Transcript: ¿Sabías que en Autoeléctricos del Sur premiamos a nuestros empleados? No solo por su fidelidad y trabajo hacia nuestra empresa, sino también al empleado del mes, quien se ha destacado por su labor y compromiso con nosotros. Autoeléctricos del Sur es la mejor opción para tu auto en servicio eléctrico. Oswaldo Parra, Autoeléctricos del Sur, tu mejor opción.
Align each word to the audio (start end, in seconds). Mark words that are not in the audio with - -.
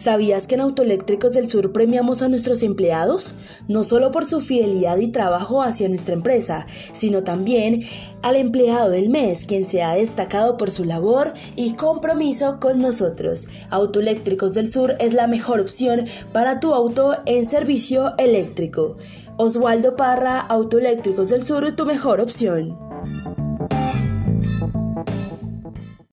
¿Sabías 0.00 0.46
que 0.46 0.54
en 0.54 0.62
Autoeléctricos 0.62 1.34
del 1.34 1.46
Sur 1.46 1.72
premiamos 1.72 2.22
a 2.22 2.28
nuestros 2.28 2.62
empleados? 2.62 3.34
No 3.68 3.82
solo 3.82 4.10
por 4.10 4.24
su 4.24 4.40
fidelidad 4.40 4.96
y 4.96 5.08
trabajo 5.08 5.62
hacia 5.62 5.90
nuestra 5.90 6.14
empresa, 6.14 6.66
sino 6.94 7.22
también 7.22 7.82
al 8.22 8.36
empleado 8.36 8.88
del 8.88 9.10
mes, 9.10 9.44
quien 9.44 9.62
se 9.62 9.82
ha 9.82 9.92
destacado 9.92 10.56
por 10.56 10.70
su 10.70 10.84
labor 10.84 11.34
y 11.54 11.74
compromiso 11.74 12.60
con 12.60 12.80
nosotros. 12.80 13.48
Autoeléctricos 13.68 14.54
del 14.54 14.70
Sur 14.70 14.96
es 15.00 15.12
la 15.12 15.26
mejor 15.26 15.60
opción 15.60 16.06
para 16.32 16.60
tu 16.60 16.72
auto 16.72 17.18
en 17.26 17.44
servicio 17.44 18.14
eléctrico. 18.16 18.96
Oswaldo 19.36 19.96
Parra, 19.96 20.38
Autoeléctricos 20.40 21.28
del 21.28 21.44
Sur, 21.44 21.76
tu 21.76 21.84
mejor 21.84 22.22
opción. 22.22 22.89